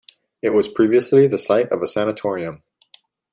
It 0.41 0.49
was 0.49 0.67
previously 0.67 1.27
the 1.27 1.37
site 1.37 1.71
of 1.71 1.83
a 1.83 1.85
sanatorium. 1.85 2.63